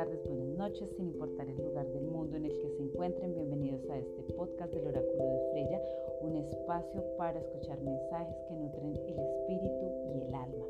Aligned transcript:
noches, 0.00 0.88
sin 0.96 1.08
importar 1.08 1.46
el 1.46 1.62
lugar 1.62 1.86
del 1.92 2.04
mundo 2.04 2.36
en 2.36 2.46
el 2.46 2.58
que 2.58 2.70
se 2.70 2.82
encuentren. 2.82 3.34
Bienvenidos 3.34 3.88
a 3.90 3.98
este 3.98 4.22
podcast 4.32 4.72
del 4.72 4.86
Oráculo 4.86 5.24
de 5.24 5.50
Freya, 5.52 5.82
un 6.22 6.36
espacio 6.36 7.04
para 7.18 7.38
escuchar 7.38 7.78
mensajes 7.82 8.34
que 8.48 8.54
nutren 8.54 8.96
el 8.96 9.18
espíritu 9.18 9.92
y 10.14 10.22
el 10.22 10.34
alma. 10.34 10.64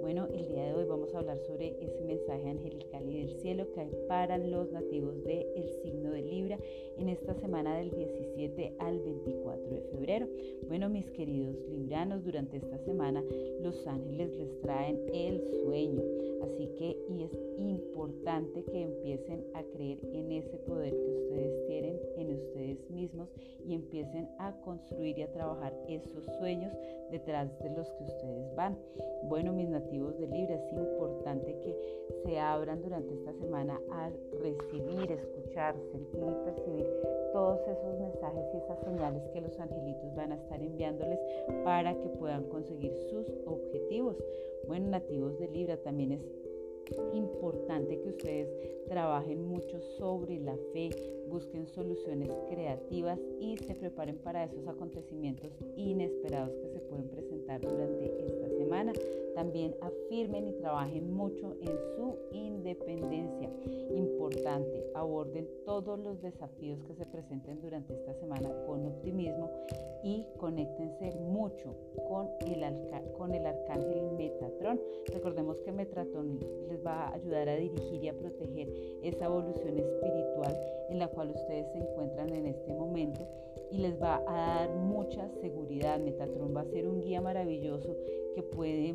Bueno, 0.00 0.26
el 0.32 0.46
día 0.48 0.66
de 0.66 0.74
hoy 0.74 0.84
vamos 0.84 1.12
a 1.14 1.18
hablar 1.18 1.38
sobre 1.40 1.76
ese 1.80 2.00
mensaje 2.04 2.48
angelical 2.48 3.08
y 3.08 3.18
del 3.18 3.30
cielo 3.40 3.66
que 3.72 3.80
hay 3.80 3.90
para 4.08 4.38
los 4.38 4.70
nativos 4.70 5.22
del 5.24 5.68
signo 5.82 6.12
de 6.12 6.22
Libra 6.22 6.58
en 6.96 7.08
esta 7.08 7.34
semana 7.34 7.78
del 7.78 7.90
17 7.90 8.74
al 8.78 9.00
24 9.00 9.68
de 9.68 9.80
febrero. 9.80 10.28
Bueno, 10.68 10.88
mis 10.88 11.10
queridos 11.10 11.56
libranos, 11.68 12.24
durante 12.24 12.58
esta 12.58 12.78
semana 12.78 13.22
los 13.60 13.84
ángeles 13.86 14.30
les 14.36 14.60
traen 14.60 15.00
el 15.12 15.42
sueño, 15.64 16.02
así 16.42 16.68
que 16.78 16.96
y 17.08 17.24
es 17.24 17.55
importante 17.96 18.62
que 18.64 18.82
empiecen 18.82 19.42
a 19.54 19.62
creer 19.62 19.98
en 20.12 20.30
ese 20.30 20.58
poder 20.58 20.92
que 20.92 21.10
ustedes 21.12 21.66
tienen 21.66 21.98
en 22.16 22.34
ustedes 22.34 22.90
mismos 22.90 23.28
y 23.64 23.74
empiecen 23.74 24.28
a 24.38 24.52
construir 24.60 25.18
y 25.18 25.22
a 25.22 25.32
trabajar 25.32 25.72
esos 25.88 26.24
sueños 26.38 26.74
detrás 27.10 27.48
de 27.60 27.70
los 27.70 27.90
que 27.92 28.04
ustedes 28.04 28.54
van. 28.54 28.76
Bueno, 29.24 29.54
mis 29.54 29.70
nativos 29.70 30.18
de 30.18 30.26
Libra, 30.26 30.56
es 30.56 30.72
importante 30.72 31.58
que 31.62 31.74
se 32.22 32.38
abran 32.38 32.82
durante 32.82 33.14
esta 33.14 33.32
semana 33.32 33.80
a 33.90 34.10
recibir, 34.42 35.10
escuchar, 35.10 35.74
sentir 35.90 36.22
y 36.22 36.44
percibir 36.44 36.86
todos 37.32 37.60
esos 37.66 37.98
mensajes 37.98 38.44
y 38.52 38.56
esas 38.58 38.78
señales 38.84 39.22
que 39.32 39.40
los 39.40 39.58
angelitos 39.58 40.14
van 40.14 40.32
a 40.32 40.36
estar 40.36 40.60
enviándoles 40.60 41.18
para 41.64 41.94
que 41.94 42.08
puedan 42.10 42.44
conseguir 42.44 42.92
sus 43.08 43.26
objetivos. 43.46 44.16
Bueno, 44.68 44.90
nativos 44.90 45.38
de 45.38 45.48
Libra, 45.48 45.76
también 45.78 46.12
es 46.12 46.45
importante 47.12 48.00
que 48.00 48.08
ustedes 48.08 48.48
trabajen 48.88 49.46
mucho 49.46 49.80
sobre 49.98 50.38
la 50.38 50.56
fe, 50.72 50.90
busquen 51.28 51.66
soluciones 51.66 52.30
creativas 52.48 53.18
y 53.40 53.56
se 53.56 53.74
preparen 53.74 54.16
para 54.18 54.44
esos 54.44 54.66
acontecimientos 54.66 55.50
inesperados 55.76 56.54
que 56.56 56.68
se 56.68 56.80
pueden 56.80 57.08
presentar 57.08 57.60
durante 57.60 58.26
esta 58.26 58.48
semana. 58.48 58.92
También 59.36 59.76
afirmen 59.82 60.48
y 60.48 60.52
trabajen 60.54 61.12
mucho 61.12 61.54
en 61.60 61.78
su 61.94 62.16
independencia. 62.32 63.50
Importante, 63.94 64.82
aborden 64.94 65.46
todos 65.66 65.98
los 65.98 66.22
desafíos 66.22 66.82
que 66.86 66.94
se 66.94 67.04
presenten 67.04 67.60
durante 67.60 67.92
esta 67.92 68.14
semana 68.14 68.48
con 68.66 68.86
optimismo 68.86 69.50
y 70.02 70.24
conéctense 70.38 71.18
mucho 71.20 71.74
con 72.08 72.28
el, 72.46 72.64
con 73.18 73.34
el 73.34 73.44
arcángel 73.44 74.10
Metatron. 74.16 74.80
Recordemos 75.12 75.60
que 75.60 75.72
Metatron 75.72 76.40
les 76.70 76.84
va 76.84 77.08
a 77.08 77.14
ayudar 77.14 77.50
a 77.50 77.56
dirigir 77.56 78.04
y 78.04 78.08
a 78.08 78.16
proteger 78.16 78.72
esa 79.02 79.26
evolución 79.26 79.76
espiritual 79.76 80.58
en 80.88 80.98
la 80.98 81.08
cual 81.08 81.32
ustedes 81.32 81.70
se 81.72 81.78
encuentran 81.78 82.30
en 82.30 82.46
este 82.46 82.72
momento 82.72 83.20
y 83.70 83.78
les 83.78 84.00
va 84.00 84.22
a 84.26 84.66
dar 84.66 84.76
mucha 84.76 85.28
seguridad. 85.42 85.98
Metatron 85.98 86.56
va 86.56 86.62
a 86.62 86.70
ser 86.70 86.88
un 86.88 87.02
guía 87.02 87.20
maravilloso 87.20 87.94
que 88.34 88.42
puede 88.42 88.94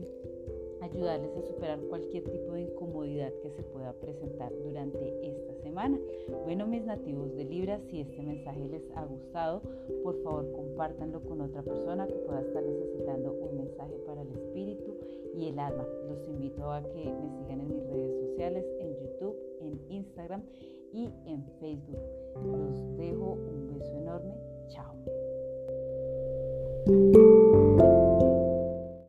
ayudarles 0.82 1.36
a 1.38 1.42
superar 1.42 1.80
cualquier 1.90 2.24
tipo 2.24 2.54
de 2.54 2.62
incomodidad 2.62 3.32
que 3.42 3.52
se 3.52 3.64
pueda 3.64 3.94
presentar 3.94 4.52
durante 4.64 5.28
esta 5.28 5.54
semana. 5.64 6.00
Bueno, 6.44 6.68
mis 6.68 6.84
nativos 6.84 7.36
de 7.36 7.46
Libra, 7.46 7.80
si 7.90 8.02
este 8.02 8.22
mensaje 8.22 8.68
les 8.68 8.84
ha 8.96 9.06
gustado, 9.06 9.62
por 10.04 10.22
favor 10.24 10.52
compártanlo 10.52 11.22
con 11.22 11.42
otra 11.42 11.62
persona 11.62 12.08
que 12.08 12.16
pueda 12.16 12.42
estar 12.42 12.64
necesitando 12.64 13.32
un 13.32 13.58
mensaje 13.58 13.94
para 14.06 14.22
el 14.22 14.32
espíritu 14.32 14.96
y 15.38 15.48
el 15.48 15.59
alma. 15.59 15.86
Los 16.09 16.28
invito 16.28 16.72
a 16.72 16.82
que 16.82 17.06
me 17.06 17.30
sigan 17.38 17.62
en 17.62 17.68
mis 17.68 17.88
redes 17.88 18.20
sociales, 18.28 18.66
en 18.80 18.96
YouTube, 18.98 19.36
en 19.62 19.80
Instagram 19.90 20.44
y 20.94 21.09
en 21.26 21.44
Facebook. 21.59 22.00
Los 22.36 22.97
dejo 22.97 23.34
un 23.34 23.68
beso 23.74 23.94
enorme. 23.97 24.34
Chao. 24.70 24.96